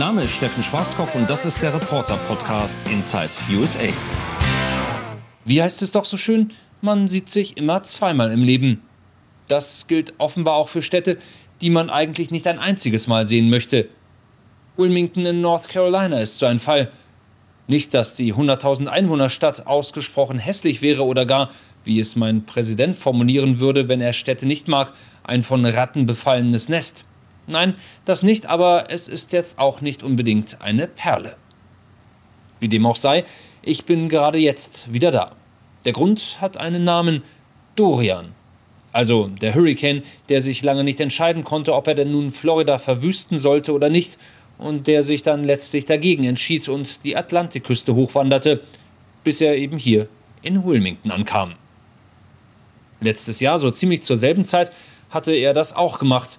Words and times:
Name 0.00 0.22
ist 0.22 0.30
Steffen 0.30 0.62
Schwarzkopf 0.62 1.14
und 1.14 1.28
das 1.28 1.44
ist 1.44 1.60
der 1.60 1.74
Reporter-Podcast 1.74 2.80
Inside 2.88 3.28
USA. 3.52 3.88
Wie 5.44 5.62
heißt 5.62 5.82
es 5.82 5.92
doch 5.92 6.06
so 6.06 6.16
schön? 6.16 6.52
Man 6.80 7.06
sieht 7.06 7.28
sich 7.28 7.58
immer 7.58 7.82
zweimal 7.82 8.32
im 8.32 8.42
Leben. 8.42 8.80
Das 9.46 9.88
gilt 9.88 10.14
offenbar 10.16 10.54
auch 10.54 10.68
für 10.68 10.80
Städte, 10.80 11.18
die 11.60 11.68
man 11.68 11.90
eigentlich 11.90 12.30
nicht 12.30 12.46
ein 12.46 12.58
einziges 12.58 13.08
Mal 13.08 13.26
sehen 13.26 13.50
möchte. 13.50 13.90
Wilmington 14.78 15.26
in 15.26 15.42
North 15.42 15.68
Carolina 15.68 16.18
ist 16.22 16.38
so 16.38 16.46
ein 16.46 16.60
Fall. 16.60 16.90
Nicht, 17.66 17.92
dass 17.92 18.14
die 18.14 18.32
100.000 18.32 18.86
Einwohnerstadt 18.86 19.66
ausgesprochen 19.66 20.38
hässlich 20.38 20.80
wäre 20.80 21.04
oder 21.04 21.26
gar, 21.26 21.50
wie 21.84 22.00
es 22.00 22.16
mein 22.16 22.46
Präsident 22.46 22.96
formulieren 22.96 23.60
würde, 23.60 23.90
wenn 23.90 24.00
er 24.00 24.14
Städte 24.14 24.46
nicht 24.46 24.66
mag, 24.66 24.94
ein 25.24 25.42
von 25.42 25.62
Ratten 25.66 26.06
befallenes 26.06 26.70
Nest. 26.70 27.04
Nein, 27.50 27.74
das 28.04 28.22
nicht, 28.22 28.46
aber 28.46 28.86
es 28.90 29.08
ist 29.08 29.32
jetzt 29.32 29.58
auch 29.58 29.80
nicht 29.80 30.02
unbedingt 30.02 30.60
eine 30.60 30.86
Perle. 30.86 31.36
Wie 32.60 32.68
dem 32.68 32.86
auch 32.86 32.96
sei, 32.96 33.24
ich 33.62 33.84
bin 33.84 34.08
gerade 34.08 34.38
jetzt 34.38 34.92
wieder 34.92 35.10
da. 35.10 35.32
Der 35.84 35.92
Grund 35.92 36.38
hat 36.40 36.56
einen 36.56 36.84
Namen 36.84 37.22
Dorian. 37.76 38.34
Also 38.92 39.28
der 39.28 39.54
Hurricane, 39.54 40.02
der 40.28 40.42
sich 40.42 40.62
lange 40.62 40.84
nicht 40.84 41.00
entscheiden 41.00 41.44
konnte, 41.44 41.74
ob 41.74 41.86
er 41.86 41.94
denn 41.94 42.10
nun 42.12 42.30
Florida 42.30 42.78
verwüsten 42.78 43.38
sollte 43.38 43.72
oder 43.72 43.88
nicht, 43.88 44.18
und 44.58 44.86
der 44.86 45.02
sich 45.02 45.22
dann 45.22 45.42
letztlich 45.42 45.86
dagegen 45.86 46.24
entschied 46.24 46.68
und 46.68 47.02
die 47.02 47.16
Atlantikküste 47.16 47.94
hochwanderte, 47.94 48.62
bis 49.24 49.40
er 49.40 49.56
eben 49.56 49.78
hier 49.78 50.06
in 50.42 50.64
Wilmington 50.64 51.10
ankam. 51.10 51.54
Letztes 53.00 53.40
Jahr, 53.40 53.58
so 53.58 53.70
ziemlich 53.70 54.02
zur 54.02 54.18
selben 54.18 54.44
Zeit, 54.44 54.70
hatte 55.08 55.32
er 55.32 55.54
das 55.54 55.74
auch 55.74 55.98
gemacht. 55.98 56.38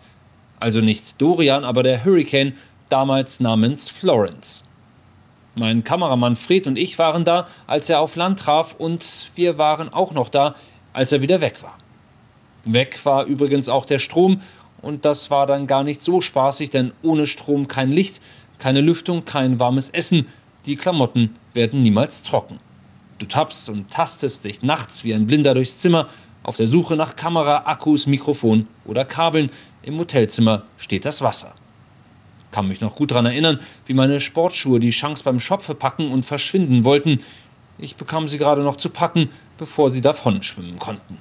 Also 0.62 0.80
nicht 0.80 1.20
Dorian, 1.20 1.66
aber 1.66 1.82
der 1.82 2.06
Hurricane, 2.06 2.54
damals 2.88 3.40
namens 3.40 3.90
Florence. 3.90 4.64
Mein 5.56 5.84
Kameramann 5.84 6.36
Fred 6.36 6.68
und 6.68 6.78
ich 6.78 7.00
waren 7.00 7.26
da, 7.26 7.48
als 7.66 7.90
er 7.90 8.00
auf 8.00 8.16
Land 8.16 8.40
traf, 8.40 8.76
und 8.78 9.32
wir 9.36 9.58
waren 9.58 9.92
auch 9.92 10.14
noch 10.14 10.30
da, 10.30 10.54
als 10.94 11.12
er 11.12 11.22
wieder 11.22 11.42
weg 11.42 11.64
war. 11.64 11.76
Weg 12.64 13.04
war 13.06 13.26
übrigens 13.26 13.70
auch 13.70 13.86
der 13.86 13.98
Strom, 13.98 14.42
und 14.84 15.04
das 15.04 15.32
war 15.32 15.48
dann 15.48 15.66
gar 15.66 15.84
nicht 15.84 16.04
so 16.04 16.22
spaßig, 16.22 16.70
denn 16.70 16.92
ohne 17.02 17.26
Strom 17.26 17.68
kein 17.68 17.92
Licht, 17.92 18.22
keine 18.60 18.82
Lüftung, 18.82 19.26
kein 19.26 19.60
warmes 19.60 19.90
Essen, 19.90 20.28
die 20.68 20.76
Klamotten 20.76 21.36
werden 21.56 21.82
niemals 21.82 22.22
trocken. 22.22 22.60
Du 23.18 23.26
tappst 23.26 23.68
und 23.68 23.90
tastest 23.90 24.46
dich 24.46 24.62
nachts 24.62 25.04
wie 25.04 25.14
ein 25.16 25.26
Blinder 25.26 25.56
durchs 25.56 25.80
Zimmer, 25.80 26.08
auf 26.44 26.58
der 26.58 26.68
Suche 26.68 26.96
nach 26.96 27.16
Kamera, 27.16 27.64
Akkus, 27.66 28.06
Mikrofon 28.06 28.68
oder 28.86 29.06
Kabeln. 29.06 29.50
Im 29.84 29.98
Hotelzimmer 29.98 30.64
steht 30.78 31.06
das 31.06 31.22
Wasser. 31.22 31.54
Kann 32.52 32.68
mich 32.68 32.82
noch 32.82 32.96
gut 32.96 33.12
daran 33.12 33.26
erinnern, 33.26 33.60
wie 33.86 33.94
meine 33.94 34.20
Sportschuhe 34.20 34.80
die 34.80 34.90
Chance 34.90 35.24
beim 35.24 35.40
Schopfe 35.40 35.74
packen 35.74 36.12
und 36.12 36.24
verschwinden 36.24 36.84
wollten. 36.84 37.24
Ich 37.80 37.96
bekam 37.96 38.28
sie 38.28 38.38
gerade 38.38 38.62
noch 38.62 38.76
zu 38.76 38.90
packen, 38.90 39.30
bevor 39.58 39.90
sie 39.90 40.02
davon 40.02 40.44
schwimmen 40.44 40.78
konnten. 40.78 41.18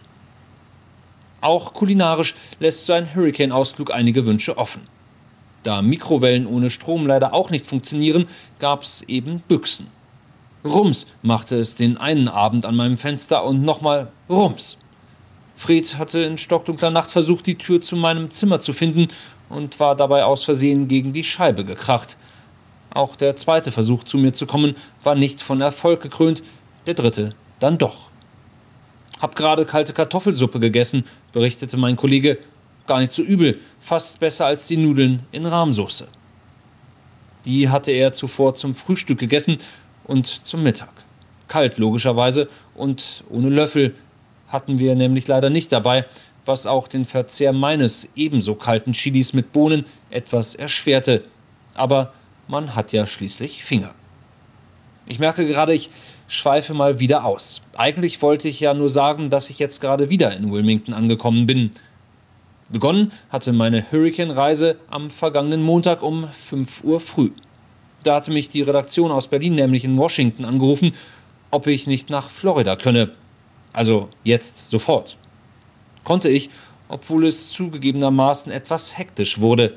Auch 1.40 1.72
kulinarisch 1.72 2.34
lässt 2.58 2.84
so 2.84 2.92
ein 2.92 3.14
Hurricane-Ausflug 3.14 3.92
einige 3.92 4.26
Wünsche 4.26 4.58
offen. 4.58 4.82
Da 5.62 5.80
Mikrowellen 5.82 6.46
ohne 6.46 6.70
Strom 6.70 7.06
leider 7.06 7.32
auch 7.32 7.50
nicht 7.50 7.66
funktionieren, 7.66 8.26
gab 8.58 8.82
es 8.82 9.02
eben 9.02 9.40
Büchsen. 9.40 9.86
Rums 10.64 11.06
machte 11.22 11.56
es 11.56 11.74
den 11.74 11.96
einen 11.96 12.28
Abend 12.28 12.66
an 12.66 12.76
meinem 12.76 12.98
Fenster 12.98 13.44
und 13.44 13.64
nochmal 13.64 14.10
Rums. 14.28 14.76
Fred 15.60 15.98
hatte 15.98 16.20
in 16.20 16.38
stockdunkler 16.38 16.90
Nacht 16.90 17.10
versucht, 17.10 17.46
die 17.46 17.58
Tür 17.58 17.82
zu 17.82 17.94
meinem 17.94 18.30
Zimmer 18.30 18.60
zu 18.60 18.72
finden 18.72 19.08
und 19.50 19.78
war 19.78 19.94
dabei 19.94 20.24
aus 20.24 20.42
Versehen 20.42 20.88
gegen 20.88 21.12
die 21.12 21.22
Scheibe 21.22 21.66
gekracht. 21.66 22.16
Auch 22.88 23.14
der 23.14 23.36
zweite 23.36 23.70
Versuch, 23.70 24.04
zu 24.04 24.16
mir 24.16 24.32
zu 24.32 24.46
kommen, 24.46 24.74
war 25.02 25.14
nicht 25.14 25.42
von 25.42 25.60
Erfolg 25.60 26.00
gekrönt, 26.00 26.42
der 26.86 26.94
dritte 26.94 27.34
dann 27.58 27.76
doch. 27.76 28.08
Hab 29.20 29.36
gerade 29.36 29.66
kalte 29.66 29.92
Kartoffelsuppe 29.92 30.60
gegessen, 30.60 31.04
berichtete 31.32 31.76
mein 31.76 31.96
Kollege. 31.96 32.38
Gar 32.86 33.00
nicht 33.00 33.12
so 33.12 33.22
übel, 33.22 33.60
fast 33.78 34.18
besser 34.18 34.46
als 34.46 34.66
die 34.66 34.78
Nudeln 34.78 35.26
in 35.30 35.44
Rahmsoße. 35.44 36.08
Die 37.44 37.68
hatte 37.68 37.90
er 37.90 38.14
zuvor 38.14 38.54
zum 38.54 38.72
Frühstück 38.74 39.18
gegessen 39.18 39.58
und 40.04 40.26
zum 40.26 40.62
Mittag. 40.62 40.88
Kalt 41.48 41.76
logischerweise 41.76 42.48
und 42.74 43.24
ohne 43.28 43.50
Löffel 43.50 43.94
hatten 44.50 44.78
wir 44.78 44.94
nämlich 44.94 45.26
leider 45.26 45.50
nicht 45.50 45.72
dabei, 45.72 46.04
was 46.44 46.66
auch 46.66 46.88
den 46.88 47.04
Verzehr 47.04 47.52
meines 47.52 48.12
ebenso 48.16 48.54
kalten 48.54 48.92
Chilis 48.92 49.32
mit 49.32 49.52
Bohnen 49.52 49.84
etwas 50.10 50.54
erschwerte. 50.54 51.22
Aber 51.74 52.12
man 52.48 52.74
hat 52.74 52.92
ja 52.92 53.06
schließlich 53.06 53.64
Finger. 53.64 53.92
Ich 55.06 55.18
merke 55.18 55.46
gerade, 55.46 55.72
ich 55.72 55.90
schweife 56.28 56.74
mal 56.74 57.00
wieder 57.00 57.24
aus. 57.24 57.62
Eigentlich 57.76 58.22
wollte 58.22 58.48
ich 58.48 58.60
ja 58.60 58.74
nur 58.74 58.88
sagen, 58.88 59.30
dass 59.30 59.50
ich 59.50 59.58
jetzt 59.58 59.80
gerade 59.80 60.10
wieder 60.10 60.36
in 60.36 60.52
Wilmington 60.52 60.94
angekommen 60.94 61.46
bin. 61.46 61.70
Begonnen 62.68 63.10
hatte 63.30 63.52
meine 63.52 63.90
Hurricane-Reise 63.90 64.76
am 64.88 65.10
vergangenen 65.10 65.62
Montag 65.62 66.02
um 66.02 66.28
5 66.28 66.84
Uhr 66.84 67.00
früh. 67.00 67.30
Da 68.04 68.14
hatte 68.14 68.30
mich 68.30 68.48
die 68.48 68.62
Redaktion 68.62 69.10
aus 69.10 69.28
Berlin 69.28 69.56
nämlich 69.56 69.84
in 69.84 69.96
Washington 69.98 70.44
angerufen, 70.44 70.92
ob 71.50 71.66
ich 71.66 71.86
nicht 71.88 72.10
nach 72.10 72.30
Florida 72.30 72.76
könne. 72.76 73.10
Also 73.72 74.08
jetzt 74.24 74.70
sofort. 74.70 75.16
Konnte 76.04 76.28
ich, 76.28 76.50
obwohl 76.88 77.26
es 77.26 77.50
zugegebenermaßen 77.50 78.50
etwas 78.50 78.98
hektisch 78.98 79.38
wurde. 79.40 79.74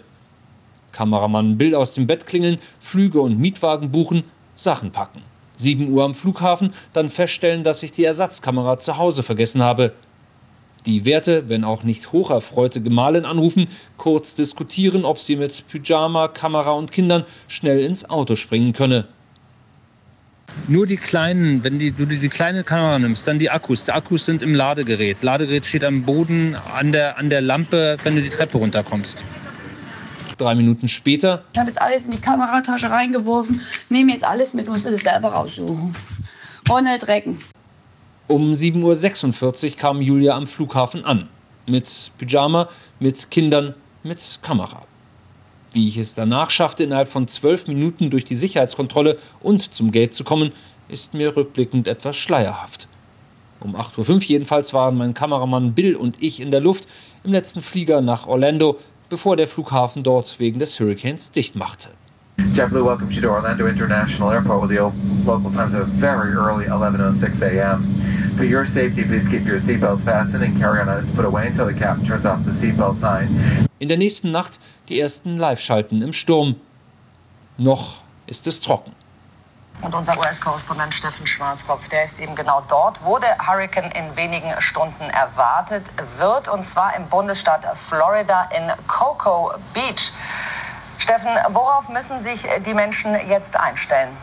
Kameramann 0.91 1.57
Bill 1.57 1.75
aus 1.75 1.93
dem 1.93 2.07
Bett 2.07 2.25
klingeln, 2.25 2.59
Flüge 2.79 3.19
und 3.21 3.39
Mietwagen 3.39 3.91
buchen, 3.91 4.23
Sachen 4.55 4.91
packen. 4.91 5.21
7 5.57 5.89
Uhr 5.89 6.03
am 6.03 6.13
Flughafen, 6.13 6.73
dann 6.93 7.09
feststellen, 7.09 7.63
dass 7.63 7.83
ich 7.83 7.91
die 7.91 8.03
Ersatzkamera 8.03 8.79
zu 8.79 8.97
Hause 8.97 9.23
vergessen 9.23 9.61
habe. 9.61 9.93
Die 10.85 11.05
Werte, 11.05 11.47
wenn 11.47 11.63
auch 11.63 11.83
nicht 11.83 12.11
hocherfreute 12.11 12.81
Gemahlin 12.81 13.25
anrufen, 13.25 13.69
kurz 13.97 14.33
diskutieren, 14.35 15.05
ob 15.05 15.19
sie 15.19 15.37
mit 15.37 15.65
Pyjama, 15.67 16.27
Kamera 16.27 16.71
und 16.71 16.91
Kindern 16.91 17.25
schnell 17.47 17.79
ins 17.79 18.09
Auto 18.09 18.35
springen 18.35 18.73
könne. 18.73 19.07
Nur 20.67 20.87
die 20.87 20.97
kleinen, 20.97 21.63
wenn 21.63 21.77
die, 21.77 21.91
du 21.91 22.05
die 22.05 22.29
kleine 22.29 22.63
Kamera 22.63 22.97
nimmst, 22.97 23.27
dann 23.27 23.37
die 23.37 23.49
Akkus. 23.49 23.83
Die 23.83 23.91
Akkus 23.91 24.25
sind 24.25 24.41
im 24.41 24.55
Ladegerät. 24.55 25.21
Ladegerät 25.21 25.65
steht 25.65 25.83
am 25.83 26.03
Boden 26.03 26.55
an 26.55 26.91
der, 26.93 27.17
an 27.17 27.29
der 27.29 27.41
Lampe, 27.41 27.97
wenn 28.03 28.15
du 28.15 28.21
die 28.21 28.29
Treppe 28.29 28.57
runterkommst. 28.57 29.25
Drei 30.37 30.55
Minuten 30.55 30.87
später. 30.87 31.43
Ich 31.53 31.59
habe 31.59 31.69
jetzt 31.69 31.81
alles 31.81 32.05
in 32.05 32.11
die 32.11 32.21
Kameratasche 32.21 32.89
reingeworfen, 32.89 33.61
nehme 33.89 34.13
jetzt 34.13 34.23
alles 34.23 34.53
mit, 34.53 34.67
muss 34.67 34.85
es 34.85 35.03
selber 35.03 35.29
raussuchen. 35.29 35.95
Ohne 36.69 36.97
Drecken. 36.97 37.39
Um 38.27 38.53
7.46 38.53 39.71
Uhr 39.71 39.77
kam 39.77 40.01
Julia 40.01 40.35
am 40.35 40.47
Flughafen 40.47 41.03
an. 41.03 41.27
Mit 41.67 42.11
Pyjama, 42.17 42.69
mit 42.99 43.29
Kindern, 43.29 43.75
mit 44.03 44.39
Kamera. 44.41 44.83
Wie 45.73 45.87
ich 45.87 45.97
es 45.97 46.13
danach 46.13 46.51
schaffte, 46.51 46.83
innerhalb 46.83 47.09
von 47.09 47.27
zwölf 47.27 47.67
Minuten 47.67 48.11
durch 48.11 48.25
die 48.25 48.35
Sicherheitskontrolle 48.35 49.17
und 49.41 49.73
zum 49.73 49.91
Gate 49.91 50.13
zu 50.13 50.23
kommen, 50.23 50.51
ist 50.87 51.15
mir 51.15 51.35
rückblickend 51.35 51.87
etwas 51.87 52.15
schleierhaft. 52.15 52.87
Um 53.59 53.75
8.05 53.75 54.13
Uhr 54.13 54.21
jedenfalls 54.21 54.73
waren 54.73 54.97
mein 54.97 55.15
Kameramann 55.15 55.73
Bill 55.73 55.95
und 55.95 56.21
ich 56.21 56.39
in 56.39 56.51
der 56.51 56.59
Luft 56.59 56.87
im 57.23 57.31
letzten 57.31 57.61
Flieger 57.61 58.01
nach 58.01 58.27
Orlando, 58.27 58.77
bevor 59.09 59.35
der 59.35 59.47
Flughafen 59.47 60.03
dort 60.03 60.39
wegen 60.39 60.59
des 60.59 60.79
Hurricanes 60.79 61.31
dicht 61.31 61.55
machte. 61.55 61.89
JetBlue 62.53 62.85
welcomes 62.85 63.15
you 63.15 63.21
to 63.21 63.29
Orlando 63.29 63.65
International 63.65 64.31
Airport 64.31 64.61
with 64.61 64.69
the 64.69 64.79
local 65.25 65.51
times 65.51 65.73
of 65.73 65.87
very 65.99 66.33
early 66.33 66.65
11:06 66.65 67.41
a.m. 67.41 67.83
For 68.35 68.43
your 68.43 68.65
safety, 68.65 69.03
please 69.03 69.27
keep 69.27 69.45
your 69.45 69.59
seatbelts 69.59 70.01
fastened 70.01 70.43
and 70.43 70.59
carry 70.59 70.79
on 70.79 70.87
to 70.87 71.03
put 71.15 71.25
away 71.25 71.47
until 71.47 71.65
the 71.67 71.73
captain 71.73 72.05
turns 72.05 72.25
off 72.25 72.43
the 72.45 72.51
seatbelt 72.51 72.99
sign. 72.99 73.67
In 73.79 73.89
der 73.89 73.97
nächsten 73.97 74.31
Nacht 74.31 74.59
die 74.89 74.99
ersten 74.99 75.37
Live-Schalten 75.37 76.01
im 76.01 76.13
Sturm. 76.13 76.55
Noch 77.57 78.01
ist 78.25 78.47
es 78.47 78.59
trocken. 78.59 78.95
Und 79.81 79.93
unser 79.93 80.17
US-Korrespondent 80.17 80.95
Steffen 80.95 81.27
Schwarzkopf, 81.27 81.89
der 81.89 82.05
ist 82.05 82.19
eben 82.19 82.35
genau 82.35 82.63
dort, 82.67 83.03
wo 83.03 83.19
der 83.19 83.37
Hurricane 83.45 83.91
in 83.91 84.15
wenigen 84.15 84.49
Stunden 84.59 85.03
erwartet 85.09 85.83
wird, 86.17 86.47
und 86.47 86.63
zwar 86.63 86.95
im 86.95 87.07
Bundesstaat 87.07 87.65
Florida 87.77 88.49
in 88.55 88.71
Cocoa 88.87 89.59
Beach. 89.73 90.11
Steffen, 90.97 91.31
worauf 91.49 91.89
müssen 91.89 92.21
sich 92.21 92.47
die 92.65 92.73
Menschen 92.73 93.15
jetzt 93.27 93.59
einstellen? 93.59 94.15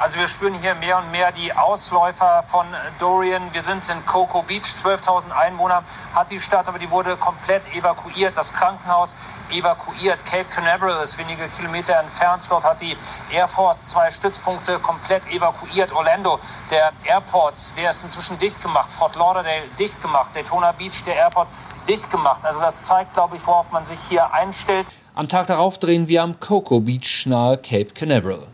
Also 0.00 0.16
wir 0.16 0.28
spüren 0.28 0.54
hier 0.54 0.74
mehr 0.76 0.96
und 0.96 1.10
mehr 1.10 1.30
die 1.30 1.52
Ausläufer 1.52 2.42
von 2.48 2.64
Dorian. 2.98 3.42
Wir 3.52 3.62
sind 3.62 3.86
in 3.90 4.06
Cocoa 4.06 4.40
Beach, 4.40 4.64
12.000 4.64 5.30
Einwohner 5.30 5.84
hat 6.14 6.30
die 6.30 6.40
Stadt, 6.40 6.66
aber 6.66 6.78
die 6.78 6.90
wurde 6.90 7.16
komplett 7.16 7.62
evakuiert. 7.74 8.34
Das 8.34 8.50
Krankenhaus 8.50 9.14
evakuiert. 9.52 10.24
Cape 10.24 10.46
Canaveral 10.46 11.04
ist 11.04 11.18
wenige 11.18 11.46
Kilometer 11.48 12.00
entfernt. 12.00 12.46
Dort 12.48 12.64
hat 12.64 12.80
die 12.80 12.96
Air 13.30 13.46
Force 13.46 13.88
zwei 13.88 14.10
Stützpunkte 14.10 14.78
komplett 14.78 15.22
evakuiert. 15.30 15.92
Orlando, 15.92 16.40
der 16.70 16.92
Airport, 17.04 17.56
der 17.76 17.90
ist 17.90 18.02
inzwischen 18.02 18.38
dicht 18.38 18.58
gemacht. 18.62 18.90
Fort 18.90 19.16
Lauderdale 19.16 19.68
dicht 19.78 20.00
gemacht. 20.00 20.30
Daytona 20.32 20.72
Beach, 20.72 21.04
der 21.04 21.16
Airport 21.16 21.48
dicht 21.86 22.10
gemacht. 22.10 22.40
Also 22.42 22.60
das 22.60 22.84
zeigt, 22.84 23.12
glaube 23.12 23.36
ich, 23.36 23.46
worauf 23.46 23.70
man 23.70 23.84
sich 23.84 24.00
hier 24.08 24.32
einstellt. 24.32 24.86
Am 25.14 25.28
Tag 25.28 25.48
darauf 25.48 25.76
drehen 25.76 26.08
wir 26.08 26.22
am 26.22 26.40
Cocoa 26.40 26.78
Beach 26.78 27.26
nahe 27.26 27.58
Cape 27.58 27.92
Canaveral. 27.92 28.46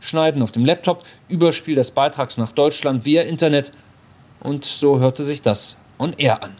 Schneiden 0.00 0.42
auf 0.42 0.52
dem 0.52 0.64
Laptop, 0.64 1.04
Überspiel 1.28 1.74
des 1.74 1.90
Beitrags 1.90 2.38
nach 2.38 2.52
Deutschland 2.52 3.04
via 3.04 3.22
Internet 3.22 3.72
und 4.40 4.64
so 4.64 5.00
hörte 5.00 5.24
sich 5.24 5.42
das 5.42 5.76
on 5.98 6.12
air 6.14 6.42
an. 6.42 6.52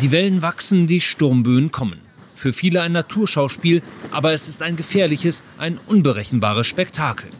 Die 0.00 0.10
Wellen 0.10 0.42
wachsen, 0.42 0.86
die 0.86 1.00
Sturmböen 1.00 1.70
kommen. 1.70 2.00
Für 2.34 2.52
viele 2.52 2.82
ein 2.82 2.92
Naturschauspiel, 2.92 3.82
aber 4.10 4.32
es 4.32 4.48
ist 4.48 4.62
ein 4.62 4.74
gefährliches, 4.76 5.42
ein 5.58 5.78
unberechenbares 5.86 6.66
Spektakel. 6.66 7.30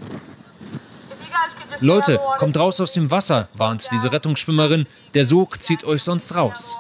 Leute, 1.81 2.21
kommt 2.39 2.57
raus 2.57 2.81
aus 2.81 2.93
dem 2.93 3.11
Wasser, 3.11 3.49
warnt 3.57 3.89
diese 3.91 4.13
Rettungsschwimmerin. 4.13 4.87
Der 5.15 5.25
Sog 5.25 5.61
zieht 5.61 5.83
euch 5.83 6.05
sonst 6.05 6.37
raus. 6.37 6.79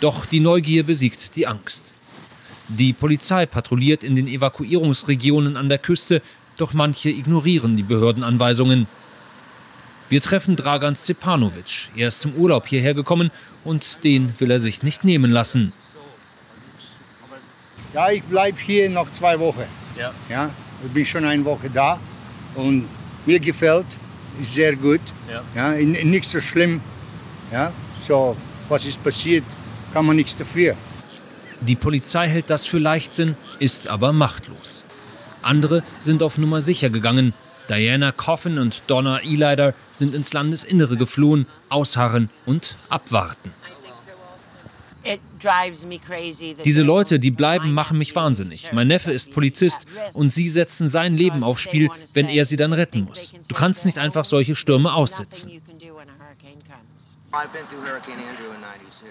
Doch 0.00 0.26
die 0.26 0.38
Neugier 0.38 0.84
besiegt 0.84 1.34
die 1.34 1.48
Angst. 1.48 1.94
Die 2.68 2.92
Polizei 2.92 3.46
patrouilliert 3.46 4.04
in 4.04 4.14
den 4.14 4.28
Evakuierungsregionen 4.28 5.56
an 5.56 5.70
der 5.70 5.78
Küste, 5.78 6.20
doch 6.58 6.74
manche 6.74 7.08
ignorieren 7.08 7.76
die 7.76 7.82
Behördenanweisungen. 7.82 8.86
Wir 10.10 10.20
treffen 10.20 10.56
Dragan 10.56 10.96
Stepanovic. 10.96 11.88
Er 11.96 12.08
ist 12.08 12.20
zum 12.20 12.34
Urlaub 12.34 12.66
hierher 12.66 12.94
gekommen 12.94 13.30
und 13.64 14.04
den 14.04 14.34
will 14.38 14.50
er 14.50 14.60
sich 14.60 14.82
nicht 14.82 15.04
nehmen 15.04 15.30
lassen. 15.30 15.72
Ja, 17.94 18.10
ich 18.10 18.22
bleibe 18.22 18.58
hier 18.60 18.90
noch 18.90 19.10
zwei 19.12 19.38
Wochen. 19.38 19.64
Ja. 19.98 20.12
ja. 20.28 20.50
Ich 20.84 20.92
bin 20.92 21.06
schon 21.06 21.24
eine 21.24 21.44
Woche 21.44 21.70
da 21.70 21.98
und 22.54 22.86
mir 23.24 23.40
gefällt, 23.40 23.98
ist 24.40 24.54
sehr 24.54 24.76
gut. 24.76 25.00
Ja. 25.28 25.42
Ja, 25.54 25.84
nicht 25.84 26.28
so 26.28 26.40
schlimm. 26.40 26.80
Ja, 27.50 27.72
so, 28.06 28.36
was 28.68 28.84
ist 28.84 29.02
passiert, 29.02 29.44
kann 29.92 30.04
man 30.04 30.16
nichts 30.16 30.36
dafür. 30.36 30.76
Die 31.60 31.76
Polizei 31.76 32.28
hält 32.28 32.50
das 32.50 32.66
für 32.66 32.78
Leichtsinn, 32.78 33.36
ist 33.58 33.88
aber 33.88 34.12
machtlos. 34.12 34.84
Andere 35.42 35.82
sind 35.98 36.22
auf 36.22 36.38
Nummer 36.38 36.60
sicher 36.60 36.90
gegangen. 36.90 37.34
Diana 37.68 38.12
Coffin 38.12 38.58
und 38.58 38.82
Donna 38.86 39.18
Elider 39.18 39.74
sind 39.92 40.14
ins 40.14 40.32
Landesinnere 40.32 40.96
geflohen, 40.96 41.46
ausharren 41.68 42.30
und 42.46 42.76
abwarten. 42.88 43.52
Diese 46.64 46.82
Leute, 46.82 47.18
die 47.18 47.30
bleiben, 47.30 47.72
machen 47.72 47.98
mich 47.98 48.14
wahnsinnig. 48.14 48.72
Mein 48.72 48.88
Neffe 48.88 49.12
ist 49.12 49.32
Polizist 49.32 49.86
und 50.12 50.32
sie 50.32 50.48
setzen 50.48 50.88
sein 50.88 51.16
Leben 51.16 51.42
aufs 51.42 51.62
Spiel, 51.62 51.88
wenn 52.14 52.28
er 52.28 52.44
sie 52.44 52.56
dann 52.56 52.72
retten 52.72 53.02
muss. 53.02 53.34
Du 53.48 53.54
kannst 53.54 53.86
nicht 53.86 53.98
einfach 53.98 54.24
solche 54.24 54.54
Stürme 54.56 54.92
aussitzen. 54.92 55.62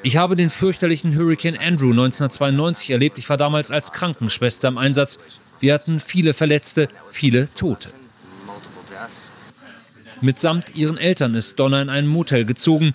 Ich 0.03 0.17
habe 0.17 0.35
den 0.35 0.49
fürchterlichen 0.49 1.15
Hurricane 1.15 1.57
Andrew 1.57 1.91
1992 1.91 2.89
erlebt. 2.89 3.17
Ich 3.17 3.29
war 3.29 3.37
damals 3.37 3.71
als 3.71 3.91
Krankenschwester 3.91 4.67
im 4.67 4.77
Einsatz. 4.77 5.19
Wir 5.59 5.73
hatten 5.73 5.99
viele 5.99 6.33
Verletzte, 6.33 6.89
viele 7.09 7.49
Tote. 7.55 7.89
Mitsamt 10.21 10.75
ihren 10.75 10.97
Eltern 10.97 11.35
ist 11.35 11.59
Donna 11.59 11.81
in 11.81 11.89
ein 11.89 12.07
Motel 12.07 12.45
gezogen. 12.45 12.93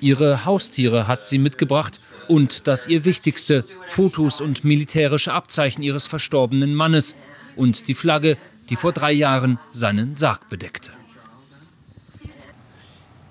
Ihre 0.00 0.44
Haustiere 0.44 1.06
hat 1.06 1.26
sie 1.26 1.38
mitgebracht 1.38 2.00
und 2.28 2.66
das 2.66 2.86
ihr 2.86 3.04
wichtigste, 3.04 3.64
Fotos 3.86 4.40
und 4.40 4.64
militärische 4.64 5.32
Abzeichen 5.32 5.82
ihres 5.82 6.06
verstorbenen 6.06 6.74
Mannes 6.74 7.14
und 7.56 7.88
die 7.88 7.94
Flagge, 7.94 8.36
die 8.70 8.76
vor 8.76 8.92
drei 8.92 9.12
Jahren 9.12 9.58
seinen 9.72 10.16
Sarg 10.16 10.48
bedeckte. 10.48 10.92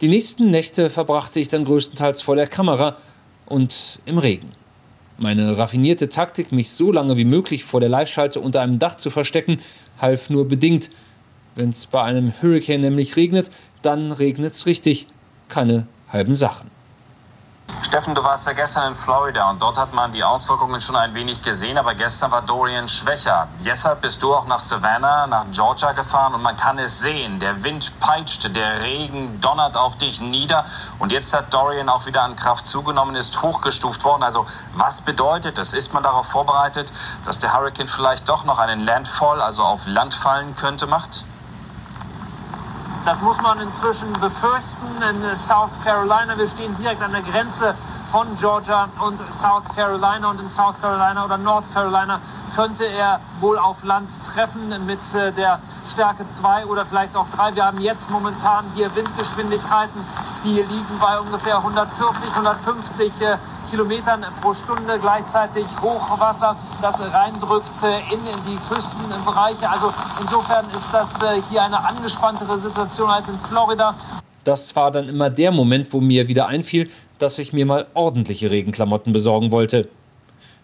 Die 0.04 0.10
nächsten 0.10 0.52
Nächte 0.52 0.90
verbrachte 0.90 1.40
ich 1.40 1.48
dann 1.48 1.64
größtenteils 1.64 2.22
vor 2.22 2.36
der 2.36 2.48
Kamera 2.48 2.98
und 3.46 4.00
im 4.06 4.18
Regen. 4.18 4.50
Meine 5.18 5.58
raffinierte 5.58 6.10
Taktik, 6.10 6.52
mich 6.52 6.72
so 6.72 6.92
lange 6.92 7.16
wie 7.16 7.24
möglich 7.24 7.64
vor 7.64 7.80
der 7.80 7.88
Live-Schalte 7.88 8.42
unter 8.42 8.60
einem 8.60 8.80
Dach 8.80 8.98
zu 8.98 9.10
verstecken, 9.10 9.62
half 10.02 10.30
nur 10.30 10.46
bedingt. 10.46 10.90
Wenn 11.56 11.70
es 11.70 11.86
bei 11.86 12.04
einem 12.04 12.34
Hurricane 12.42 12.82
nämlich 12.82 13.16
regnet, 13.16 13.50
dann 13.82 14.12
regnet 14.12 14.56
es 14.56 14.66
richtig. 14.66 15.08
Keine 15.48 15.88
halben 16.10 16.36
Sachen. 16.36 16.70
Steffen, 17.84 18.16
du 18.16 18.24
warst 18.24 18.48
ja 18.48 18.54
gestern 18.54 18.94
in 18.94 18.96
Florida 18.96 19.50
und 19.50 19.62
dort 19.62 19.78
hat 19.78 19.94
man 19.94 20.12
die 20.12 20.24
Auswirkungen 20.24 20.80
schon 20.80 20.96
ein 20.96 21.14
wenig 21.14 21.42
gesehen, 21.42 21.78
aber 21.78 21.94
gestern 21.94 22.32
war 22.32 22.42
Dorian 22.42 22.88
schwächer. 22.88 23.50
Jetzt 23.64 23.88
bist 24.02 24.24
du 24.24 24.34
auch 24.34 24.48
nach 24.48 24.60
Savannah, 24.60 25.28
nach 25.28 25.46
Georgia 25.52 25.92
gefahren 25.92 26.34
und 26.34 26.42
man 26.42 26.56
kann 26.56 26.80
es 26.80 27.00
sehen. 27.00 27.40
Der 27.40 27.62
Wind 27.64 27.92
peitscht, 28.00 28.56
der 28.56 28.82
Regen 28.82 29.40
donnert 29.42 29.76
auf 29.76 29.98
dich 29.98 30.22
nieder 30.22 30.66
und 30.98 31.12
jetzt 31.12 31.34
hat 31.34 31.54
Dorian 31.54 31.90
auch 31.90 32.06
wieder 32.06 32.24
an 32.24 32.36
Kraft 32.36 32.66
zugenommen, 32.66 33.16
ist 33.16 33.42
hochgestuft 33.42 34.04
worden. 34.06 34.24
Also 34.24 34.46
was 34.74 35.02
bedeutet 35.02 35.58
das? 35.58 35.74
Ist 35.74 35.94
man 35.94 36.04
darauf 36.04 36.28
vorbereitet, 36.28 36.92
dass 37.26 37.40
der 37.40 37.54
Hurricane 37.54 37.88
vielleicht 37.88 38.30
doch 38.30 38.46
noch 38.46 38.60
einen 38.60 38.80
Landfall, 38.80 39.42
also 39.42 39.62
auf 39.62 39.86
Land 39.86 40.14
fallen 40.14 40.56
könnte, 40.56 40.88
macht? 40.88 41.26
Das 43.06 43.20
muss 43.20 43.40
man 43.42 43.60
inzwischen 43.60 44.14
befürchten 44.14 44.88
in 45.10 45.38
South 45.46 45.72
Carolina. 45.84 46.38
Wir 46.38 46.48
stehen 46.48 46.74
direkt 46.78 47.02
an 47.02 47.12
der 47.12 47.22
Grenze 47.22 47.76
von 48.10 48.34
Georgia 48.38 48.88
und 49.06 49.20
South 49.34 49.64
Carolina. 49.76 50.30
Und 50.30 50.40
in 50.40 50.50
South 50.50 50.76
Carolina 50.82 51.26
oder 51.26 51.38
North 51.38 51.66
Carolina 51.74 52.22
könnte 52.56 52.86
er 52.86 53.20
wohl 53.42 53.58
auf 53.58 53.84
Land 53.84 54.10
treffen 54.34 54.70
mit 54.86 55.00
äh, 55.14 55.34
der 55.34 55.60
Stärke 55.92 56.26
2 56.30 56.66
oder 56.68 56.86
vielleicht 56.86 57.14
auch 57.18 57.28
3. 57.36 57.56
Wir 57.56 57.66
haben 57.66 57.82
jetzt 57.82 58.10
momentan 58.10 58.66
hier 58.74 58.96
Windgeschwindigkeiten, 58.96 60.06
die 60.46 60.62
liegen 60.62 61.00
bei 61.02 61.20
ungefähr 61.20 61.58
140, 61.58 62.30
150 62.34 63.12
Kilometern 63.74 64.24
pro 64.40 64.54
Stunde 64.54 65.00
gleichzeitig 65.02 65.66
Hochwasser, 65.82 66.56
das 66.84 67.00
reindrückt 67.00 67.72
in 68.12 68.20
die 68.46 68.60
Küstenbereiche. 68.72 69.68
Also 69.68 69.92
insofern 70.22 70.68
ist 70.70 70.86
das 70.92 71.10
äh, 71.24 71.42
hier 71.50 71.64
eine 71.64 71.84
angespanntere 71.84 72.60
Situation 72.60 73.10
als 73.10 73.28
in 73.28 73.40
Florida. 73.50 73.96
Das 74.44 74.76
war 74.76 74.92
dann 74.92 75.10
immer 75.10 75.32
der 75.32 75.52
Moment, 75.52 75.92
wo 75.92 76.02
mir 76.02 76.28
wieder 76.28 76.46
einfiel, 76.46 76.92
dass 77.18 77.40
ich 77.40 77.52
mir 77.52 77.66
mal 77.66 77.88
ordentliche 77.96 78.52
Regenklamotten 78.52 79.12
besorgen 79.12 79.50
wollte. 79.50 79.90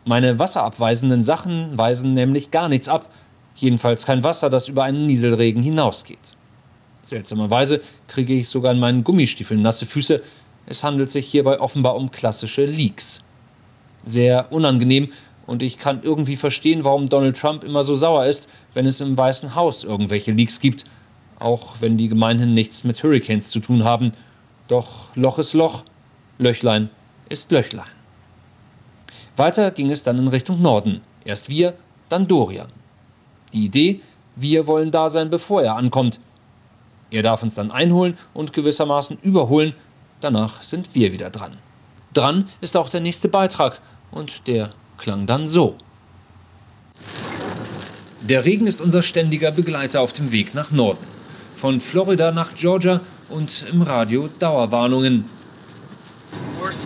Meine 0.05 0.37
wasserabweisenden 0.37 1.23
Sachen 1.23 1.75
weisen 1.75 2.13
nämlich 2.13 2.51
gar 2.51 2.69
nichts 2.69 2.87
ab, 2.87 3.07
jedenfalls 3.55 4.05
kein 4.05 4.21
Wasser, 4.21 4.51
das 4.51 4.67
über 4.67 4.83
einen 4.83 5.07
Nieselregen 5.07 5.63
hinausgeht. 5.63 6.19
Seltsamerweise 7.01 7.81
kriege 8.07 8.35
ich 8.35 8.49
sogar 8.49 8.71
in 8.71 8.79
meinen 8.79 9.03
Gummistiefeln 9.03 9.63
nasse 9.63 9.87
Füße, 9.87 10.21
es 10.69 10.83
handelt 10.83 11.09
sich 11.09 11.25
hierbei 11.25 11.59
offenbar 11.59 11.95
um 11.95 12.11
klassische 12.11 12.65
Leaks. 12.65 13.23
Sehr 14.05 14.51
unangenehm 14.51 15.09
und 15.47 15.63
ich 15.63 15.79
kann 15.79 16.03
irgendwie 16.03 16.35
verstehen, 16.35 16.83
warum 16.83 17.09
Donald 17.09 17.37
Trump 17.37 17.63
immer 17.63 17.83
so 17.83 17.95
sauer 17.95 18.27
ist, 18.27 18.47
wenn 18.75 18.85
es 18.85 19.01
im 19.01 19.17
Weißen 19.17 19.55
Haus 19.55 19.83
irgendwelche 19.83 20.31
Leaks 20.31 20.59
gibt, 20.59 20.85
auch 21.39 21.77
wenn 21.79 21.97
die 21.97 22.07
gemeinhin 22.07 22.53
nichts 22.53 22.83
mit 22.83 23.01
Hurricanes 23.01 23.49
zu 23.49 23.59
tun 23.59 23.83
haben. 23.83 24.11
Doch 24.67 25.15
Loch 25.15 25.39
ist 25.39 25.53
Loch, 25.53 25.83
Löchlein 26.37 26.91
ist 27.29 27.51
Löchlein. 27.51 27.89
Weiter 29.35 29.71
ging 29.71 29.89
es 29.89 30.03
dann 30.03 30.17
in 30.17 30.27
Richtung 30.27 30.61
Norden. 30.61 31.01
Erst 31.25 31.49
wir, 31.49 31.73
dann 32.09 32.27
Dorian. 32.27 32.67
Die 33.53 33.65
Idee, 33.65 34.01
wir 34.35 34.67
wollen 34.67 34.91
da 34.91 35.09
sein, 35.09 35.31
bevor 35.31 35.63
er 35.63 35.75
ankommt. 35.77 36.19
Er 37.09 37.23
darf 37.23 37.41
uns 37.41 37.55
dann 37.55 37.71
einholen 37.71 38.17
und 38.35 38.53
gewissermaßen 38.53 39.17
überholen, 39.23 39.73
Danach 40.21 40.61
sind 40.63 40.93
wir 40.95 41.13
wieder 41.13 41.29
dran. 41.29 41.55
Dran 42.13 42.49
ist 42.59 42.75
auch 42.75 42.89
der 42.89 42.99
nächste 42.99 43.29
Beitrag 43.29 43.79
und 44.11 44.47
der 44.47 44.71
klang 44.97 45.25
dann 45.25 45.47
so. 45.47 45.75
Der 48.23 48.43
Regen 48.43 48.67
ist 48.67 48.81
unser 48.81 49.01
ständiger 49.01 49.51
Begleiter 49.51 50.01
auf 50.01 50.13
dem 50.13 50.31
Weg 50.31 50.53
nach 50.55 50.71
Norden. 50.71 51.05
Von 51.57 51.79
Florida 51.79 52.31
nach 52.31 52.53
Georgia 52.55 52.99
und 53.29 53.65
im 53.71 53.81
Radio 53.81 54.27
Dauerwarnungen. 54.39 55.23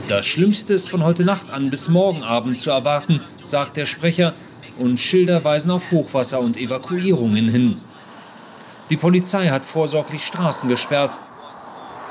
Das 0.07 0.25
Schlimmste 0.25 0.73
ist 0.73 0.89
von 0.89 1.03
heute 1.03 1.23
Nacht 1.23 1.49
an 1.49 1.69
bis 1.69 1.89
morgen 1.89 2.23
Abend 2.23 2.61
zu 2.61 2.69
erwarten, 2.69 3.21
sagt 3.43 3.77
der 3.77 3.85
Sprecher, 3.85 4.33
und 4.79 4.99
Schilder 4.99 5.43
weisen 5.43 5.71
auf 5.71 5.91
Hochwasser 5.91 6.39
und 6.39 6.57
Evakuierungen 6.57 7.49
hin. 7.49 7.75
Die 8.89 8.97
Polizei 8.97 9.49
hat 9.49 9.63
vorsorglich 9.65 10.23
Straßen 10.25 10.69
gesperrt 10.69 11.17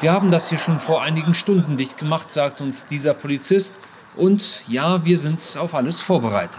wir 0.02 0.12
haben 0.12 0.32
das 0.32 0.48
hier 0.48 0.58
schon 0.58 0.80
vor 0.80 1.00
einigen 1.02 1.32
Stunden 1.32 1.76
dicht 1.76 1.96
gemacht, 1.96 2.32
sagt 2.32 2.60
uns 2.60 2.86
dieser 2.86 3.14
Polizist. 3.14 3.76
Und 4.16 4.62
ja, 4.66 5.04
wir 5.04 5.16
sind 5.16 5.56
auf 5.56 5.74
alles 5.74 6.00
vorbereitet. 6.00 6.58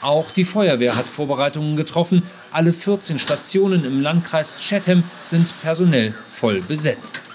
Auch 0.00 0.30
die 0.30 0.44
Feuerwehr 0.44 0.94
hat 0.94 1.06
Vorbereitungen 1.06 1.76
getroffen. 1.76 2.22
Alle 2.52 2.72
14 2.72 3.18
Stationen 3.18 3.84
im 3.84 4.00
Landkreis 4.00 4.58
Chatham 4.60 5.02
sind 5.24 5.46
personell 5.62 6.12
voll 6.12 6.60
besetzt. 6.62 7.30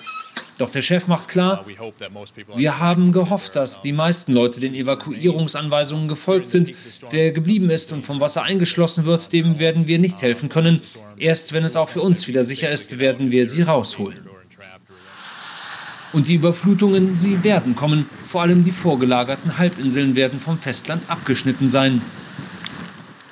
Doch 0.59 0.71
der 0.71 0.81
Chef 0.81 1.07
macht 1.07 1.27
klar, 1.27 1.65
wir 2.55 2.79
haben 2.79 3.11
gehofft, 3.11 3.55
dass 3.55 3.81
die 3.81 3.93
meisten 3.93 4.33
Leute 4.33 4.59
den 4.59 4.75
Evakuierungsanweisungen 4.75 6.07
gefolgt 6.07 6.51
sind. 6.51 6.71
Wer 7.09 7.31
geblieben 7.31 7.69
ist 7.69 7.91
und 7.91 8.01
vom 8.01 8.21
Wasser 8.21 8.43
eingeschlossen 8.43 9.05
wird, 9.05 9.33
dem 9.33 9.59
werden 9.59 9.87
wir 9.87 9.99
nicht 9.99 10.21
helfen 10.21 10.47
können. 10.47 10.81
Erst 11.17 11.51
wenn 11.51 11.65
es 11.65 11.75
auch 11.75 11.89
für 11.89 12.01
uns 12.01 12.27
wieder 12.27 12.45
sicher 12.45 12.69
ist, 12.69 12.99
werden 12.99 13.31
wir 13.31 13.49
sie 13.49 13.63
rausholen. 13.63 14.28
Und 16.11 16.27
die 16.27 16.35
Überflutungen, 16.35 17.15
sie 17.15 17.43
werden 17.43 17.75
kommen. 17.75 18.09
Vor 18.25 18.41
allem 18.41 18.63
die 18.63 18.71
vorgelagerten 18.71 19.57
Halbinseln 19.57 20.15
werden 20.15 20.39
vom 20.39 20.57
Festland 20.57 21.03
abgeschnitten 21.07 21.69
sein. 21.69 22.01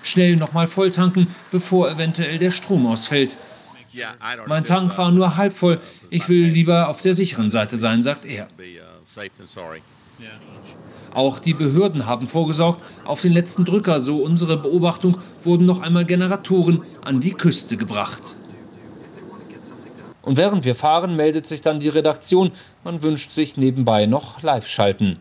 Schnell 0.04 0.36
nochmal 0.36 0.68
volltanken, 0.68 1.28
bevor 1.52 1.90
eventuell 1.90 2.38
der 2.38 2.52
Strom 2.52 2.86
ausfällt. 2.86 3.36
Mein 4.48 4.64
Tank 4.64 4.98
war 4.98 5.12
nur 5.12 5.38
halb 5.38 5.54
voll. 5.54 5.80
Ich 6.10 6.30
will 6.30 6.48
lieber 6.48 6.88
auf 6.88 7.02
der 7.02 7.14
sicheren 7.14 7.50
Seite 7.50 7.78
sein, 7.78 8.04
sagt 8.04 8.26
er. 8.26 8.48
Auch 11.14 11.40
die 11.40 11.54
Behörden 11.54 12.06
haben 12.06 12.28
vorgesorgt. 12.28 12.84
Auf 13.06 13.22
den 13.22 13.34
letzten 13.34 13.66
Drücker, 13.66 14.02
so 14.02 14.18
unsere 14.18 14.58
Beobachtung, 14.58 15.18
wurden 15.44 15.66
noch 15.66 15.82
einmal 15.82 16.06
Generatoren 16.06 16.84
an 17.04 17.22
die 17.22 17.32
Küste 17.32 17.76
gebracht. 17.76 18.22
Und 20.28 20.36
während 20.36 20.66
wir 20.66 20.76
fahren, 20.76 21.16
meldet 21.16 21.48
sich 21.48 21.62
dann 21.62 21.80
die 21.80 21.88
Redaktion. 21.88 22.52
Man 22.84 23.02
wünscht 23.02 23.32
sich 23.32 23.56
nebenbei 23.56 24.08
noch 24.08 24.44
live 24.44 24.68
schalten. 24.68 25.18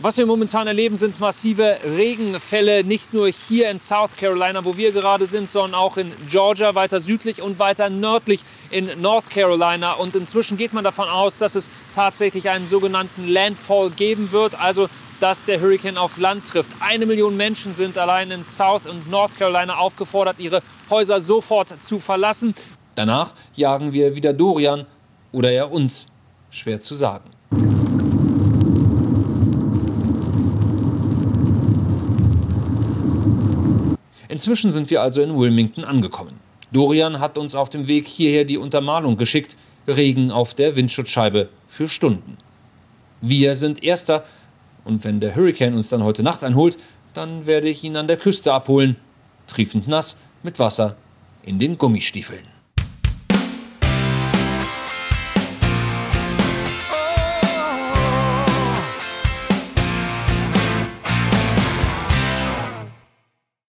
Was 0.00 0.16
wir 0.18 0.24
momentan 0.24 0.68
erleben, 0.68 0.96
sind 0.96 1.18
massive 1.18 1.78
Regenfälle, 1.84 2.84
nicht 2.84 3.12
nur 3.12 3.26
hier 3.26 3.70
in 3.72 3.80
South 3.80 4.16
Carolina, 4.16 4.64
wo 4.64 4.76
wir 4.76 4.92
gerade 4.92 5.26
sind, 5.26 5.50
sondern 5.50 5.74
auch 5.74 5.96
in 5.96 6.12
Georgia, 6.28 6.76
weiter 6.76 7.00
südlich 7.00 7.42
und 7.42 7.58
weiter 7.58 7.90
nördlich 7.90 8.42
in 8.70 8.88
North 9.00 9.30
Carolina. 9.30 9.94
Und 9.94 10.14
inzwischen 10.14 10.56
geht 10.56 10.72
man 10.72 10.84
davon 10.84 11.08
aus, 11.08 11.38
dass 11.38 11.56
es 11.56 11.68
tatsächlich 11.96 12.50
einen 12.50 12.68
sogenannten 12.68 13.26
Landfall 13.26 13.90
geben 13.90 14.30
wird, 14.30 14.54
also 14.60 14.88
dass 15.20 15.44
der 15.44 15.60
Hurricane 15.60 15.96
auf 15.96 16.18
Land 16.18 16.46
trifft. 16.46 16.70
Eine 16.80 17.06
Million 17.06 17.36
Menschen 17.36 17.74
sind 17.74 17.96
allein 17.98 18.30
in 18.30 18.44
South 18.44 18.86
und 18.86 19.10
North 19.10 19.36
Carolina 19.38 19.76
aufgefordert, 19.76 20.38
ihre 20.38 20.62
Häuser 20.90 21.20
sofort 21.20 21.72
zu 21.84 22.00
verlassen. 22.00 22.54
Danach 22.94 23.34
jagen 23.54 23.92
wir 23.92 24.14
wieder 24.14 24.32
Dorian 24.32 24.86
oder 25.32 25.50
er 25.50 25.70
uns. 25.70 26.06
Schwer 26.50 26.80
zu 26.80 26.94
sagen. 26.94 27.24
Inzwischen 34.28 34.70
sind 34.72 34.90
wir 34.90 35.02
also 35.02 35.22
in 35.22 35.38
Wilmington 35.38 35.84
angekommen. 35.84 36.32
Dorian 36.72 37.20
hat 37.20 37.38
uns 37.38 37.54
auf 37.54 37.70
dem 37.70 37.86
Weg 37.86 38.06
hierher 38.06 38.44
die 38.44 38.58
Untermalung 38.58 39.16
geschickt. 39.16 39.56
Regen 39.88 40.30
auf 40.30 40.54
der 40.54 40.76
Windschutzscheibe 40.76 41.48
für 41.68 41.88
Stunden. 41.88 42.36
Wir 43.20 43.54
sind 43.54 43.82
Erster 43.82 44.24
und 44.86 45.04
wenn 45.04 45.20
der 45.20 45.36
Hurricane 45.36 45.74
uns 45.74 45.90
dann 45.90 46.02
heute 46.02 46.22
Nacht 46.22 46.44
einholt, 46.44 46.78
dann 47.12 47.46
werde 47.46 47.68
ich 47.68 47.82
ihn 47.84 47.96
an 47.96 48.06
der 48.06 48.16
Küste 48.16 48.52
abholen, 48.52 48.96
triefend 49.46 49.88
nass 49.88 50.16
mit 50.42 50.58
Wasser 50.58 50.96
in 51.42 51.58
den 51.58 51.76
Gummistiefeln. 51.76 52.55